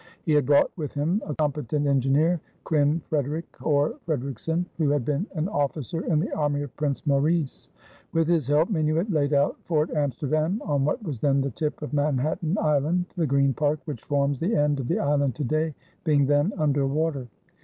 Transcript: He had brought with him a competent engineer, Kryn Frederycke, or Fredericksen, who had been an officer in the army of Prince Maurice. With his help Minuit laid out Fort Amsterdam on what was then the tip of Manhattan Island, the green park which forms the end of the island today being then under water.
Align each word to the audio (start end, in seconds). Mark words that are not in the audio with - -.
He 0.25 0.31
had 0.31 0.47
brought 0.47 0.75
with 0.75 0.95
him 0.95 1.21
a 1.27 1.35
competent 1.35 1.85
engineer, 1.85 2.41
Kryn 2.63 3.03
Frederycke, 3.07 3.61
or 3.63 3.99
Fredericksen, 4.07 4.65
who 4.79 4.89
had 4.89 5.05
been 5.05 5.27
an 5.35 5.47
officer 5.47 6.03
in 6.03 6.19
the 6.19 6.33
army 6.35 6.63
of 6.63 6.75
Prince 6.75 7.05
Maurice. 7.05 7.69
With 8.11 8.27
his 8.27 8.47
help 8.47 8.71
Minuit 8.71 9.11
laid 9.11 9.31
out 9.31 9.57
Fort 9.65 9.91
Amsterdam 9.91 10.59
on 10.65 10.85
what 10.85 11.03
was 11.03 11.19
then 11.19 11.39
the 11.39 11.51
tip 11.51 11.79
of 11.83 11.93
Manhattan 11.93 12.57
Island, 12.59 13.05
the 13.15 13.27
green 13.27 13.53
park 13.53 13.79
which 13.85 14.01
forms 14.05 14.39
the 14.39 14.55
end 14.55 14.79
of 14.79 14.87
the 14.87 14.97
island 14.97 15.35
today 15.35 15.75
being 16.03 16.25
then 16.25 16.51
under 16.57 16.87
water. 16.87 17.27